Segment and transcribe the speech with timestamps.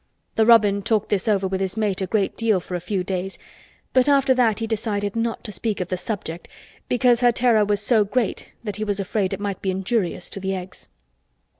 [0.35, 3.37] The robin talked this over with his mate a great deal for a few days
[3.93, 6.47] but after that he decided not to speak of the subject
[6.89, 10.39] because her terror was so great that he was afraid it might be injurious to
[10.39, 10.89] the Eggs.